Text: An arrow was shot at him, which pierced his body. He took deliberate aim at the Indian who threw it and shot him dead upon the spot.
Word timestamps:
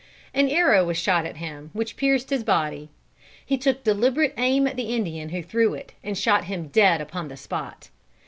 An 0.33 0.49
arrow 0.49 0.83
was 0.83 0.97
shot 0.97 1.27
at 1.27 1.37
him, 1.37 1.69
which 1.73 1.95
pierced 1.95 2.31
his 2.31 2.43
body. 2.43 2.89
He 3.45 3.55
took 3.55 3.83
deliberate 3.83 4.33
aim 4.35 4.65
at 4.65 4.75
the 4.75 4.95
Indian 4.95 5.29
who 5.29 5.43
threw 5.43 5.75
it 5.75 5.93
and 6.03 6.17
shot 6.17 6.45
him 6.45 6.69
dead 6.69 7.01
upon 7.01 7.27
the 7.27 7.37
spot. 7.37 7.89